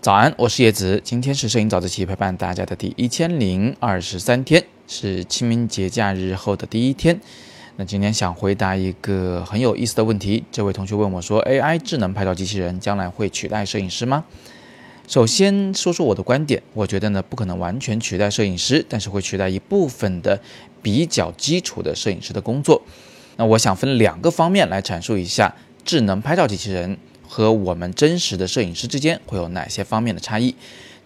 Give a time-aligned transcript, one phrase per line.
[0.00, 1.00] 早安，我是叶子。
[1.04, 7.20] 今天是摄影早自习陪伴大家的第一千零二十三天，是清明节假日后的第一天。
[7.76, 10.44] 那今天想回答一个很有意思的问题。
[10.50, 14.24] 这位同学问我说：“AI 智能拍照机器人将来会取代摄影师吗？”
[15.06, 20.40] 首先说说我的观点，我觉得呢不可能完全取代摄影师，但是会取代一部分的
[20.80, 22.82] 比较基础的摄影师的工作。
[23.36, 25.54] 那我想分两个方面来阐述一下
[25.88, 26.98] 智能拍照机器人。
[27.30, 30.54] 和我们真实的摄影师之间会有哪些方面的差异？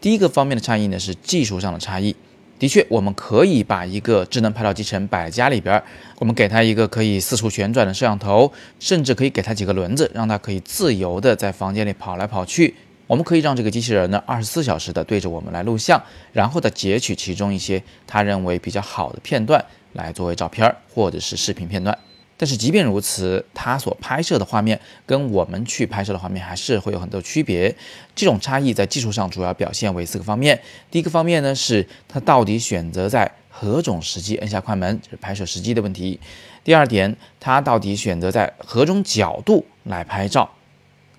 [0.00, 2.14] 第一个方面的差异呢是技术上的差异。
[2.60, 5.82] 的确，我们可以把一个智能拍照机器人摆家里边，
[6.20, 12.72] 我们给它一个可以四处旋转的摄像头，甚至可以给它几个轮子，让它可以自由的在房间里跑来跑去。
[13.08, 16.00] 我们可以让这个机器人呢二十四小时的对着我们来录像，
[16.32, 19.64] 然后再截取其中一些他认为比较好的片段
[19.94, 21.98] 来作为照片或者是视频片段。
[22.42, 27.72] 但是即便如此，它所拍摄的画面跟我们去拍摄的画面还是会有很多区别。
[28.16, 30.60] 这种差异在技术上主要表现为四个方面。
[30.90, 36.18] 第一个方面呢，是它到底选择在何种时机摁下快门，就是拍摄时机的问题。
[36.64, 40.50] 第二点，它到底选择在何种角度来拍照。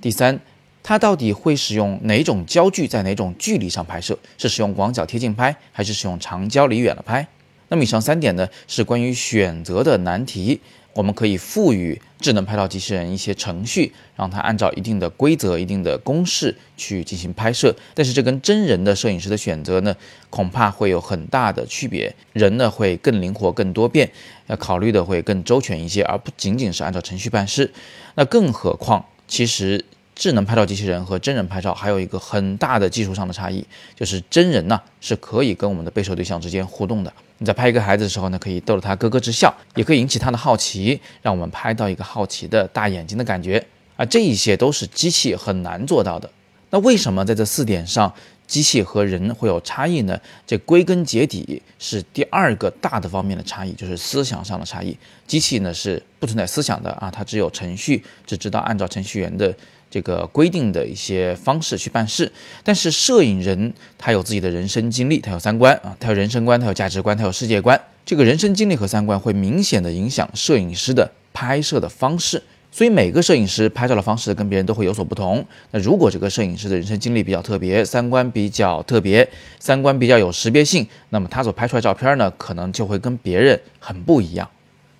[0.00, 0.40] 第三，
[0.82, 7.28] 它到底会使用哪种焦距，在哪种距离上拍摄，是使用广角贴近拍，还是使用长焦离远了拍？
[7.68, 10.62] 那么以上三点呢，是关于选择的难题。
[10.92, 17.74] 我们可以赋予智能拍照机器人一些程序，让它按照一定的规则、一定的公式去进行拍摄。
[17.94, 19.96] 但是这跟真人的摄影师的选择呢，
[20.28, 22.14] 恐怕会有很大的区别。
[22.32, 24.10] 人呢会更灵活、更多变，
[24.48, 27.72] 要考虑的会更周全一些，而不仅仅是按照程序办事。
[28.16, 29.84] 那更何况，其实。
[30.20, 33.64] 智能拍照机器人和真人拍照还有一个很大的技术上的差异，
[33.96, 37.10] 就是真人呢是可以跟我们的被摄对象之间互动的。
[37.38, 43.64] 你在拍一个孩子的时候呢，可以逗得他咯咯直笑，也可以引起他的好奇，让我们拍到一个好奇的大眼睛的感觉
[43.96, 46.30] 啊，这一些都是机器很难做到的。
[46.68, 48.12] 那为什么在这四点上
[48.50, 50.20] 机器和人会有差异呢？
[50.44, 54.94] 这归根结底是第二个大的方面的差异，就是思想上的差异。
[55.26, 59.54] 机器呢是不存在思想的啊，它只有程序，只知道按照程序员的。
[59.92, 62.30] 这个规定的一些方式去办事，
[62.62, 67.80] 但是摄影人他有自己的人生经历，他有三观啊，他有人生观，他有价值观，他有世界观。
[68.06, 72.40] 这个人生经历和三观会明显的影响摄影师的拍摄的方式，
[72.72, 75.44] 所以每个摄影师拍照的方式跟别人都会有所不同。
[75.72, 84.48] 那如果这个摄影师的人生经历比较特别，三观比较特别，三观比较有识别性，那么他所拍出来照片呢，可能就会跟别人很不一样。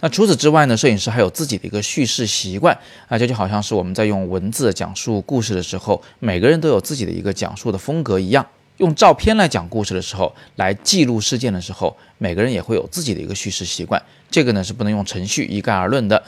[0.03, 0.75] 那除此之外呢？
[0.75, 2.75] 摄影师还有自己的一个叙事习惯
[3.07, 8.47] 啊，这就好像是我们在用文字讲述故事的时候，每个人都有自己的一个讲述的风格一样。
[8.79, 14.03] 用照片来讲故事的时候，来记录事件的时候，每个人也会有自己的一个叙事习惯。
[14.31, 16.23] 这个呢是不能用程序一概而论的。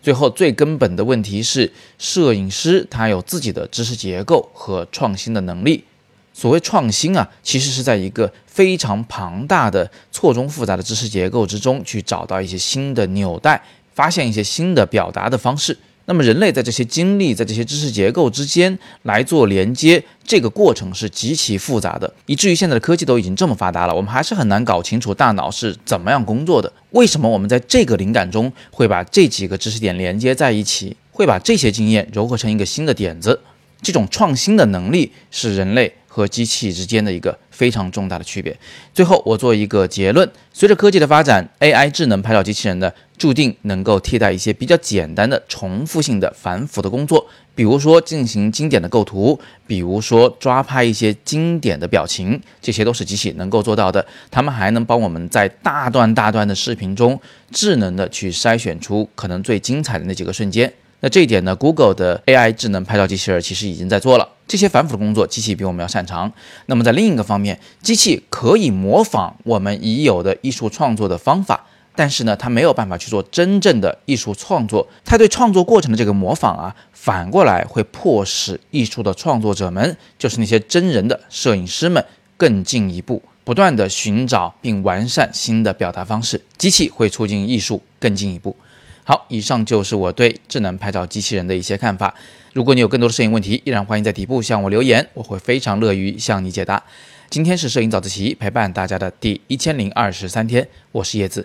[0.00, 5.84] 最后最根本的问题是，摄影师他有自己的知识结构和创新的能力。
[6.32, 13.60] 所谓创新啊，其实是在一个非常庞大的、错综复杂的知识结构之中，去找到一些新的纽带，
[13.92, 15.76] 发现一些新的表达的方式。
[16.10, 26.72] 那么，人类在这些经历、在这些知识结构之间来做连接，这个过程是极其复杂的，以至于现在的科技都已经这么发达了，我们还是很难搞清楚大脑是怎么样工作的。
[26.92, 33.38] 为什么我们在这个灵感中会把这几个知识点连接在一起，会把这些经验糅合成一个新的点子？
[33.82, 35.92] 这种创新的能力是人类。
[36.10, 38.58] 和机器之间的一个非常重大的区别。
[38.92, 54.06] 最后，我做一个结论：随着科技的发展，AI 智能拍照机器人的，注定能够替代一些比较简单的、重复性的、繁复的工作，比如说进行经典的构图，比如说抓拍一些经典的表情，这些都是机器能够做到的。
[54.30, 57.20] 它们还能帮我们在大段大段的视频中，
[57.50, 60.72] 智能的去筛选出可能最精彩的那几个瞬间。
[61.00, 64.28] 那这一点呢，Google 的 AI 智能拍照机器人其实已经在做了。
[64.48, 66.32] 这些繁复的工作，机器比我们要擅长。
[66.66, 71.66] 那么在另一个方面，机器可以模仿我们已有的艺术创作的方法，
[71.98, 74.86] 但是呢，他没有办法去做真正的艺术创作。
[75.04, 82.04] 他对创作过程的这个模仿啊，反过来会迫使艺术的创作者们，就是那些真人的摄影师们，
[82.36, 86.40] 更进一步，不断的寻找并完善新的表达方式。
[86.56, 88.54] 机器会促进艺术更进一步。
[89.02, 92.14] 好，以上就是我对智能拍照机器人的一些看法。
[92.52, 96.80] 如果你有更多的摄影问题，依然欢迎在底部向我留言，我会非常乐于向你解答。
[97.28, 101.44] 今天是摄影早自习陪伴大家的第一千零二十三天，我是叶子，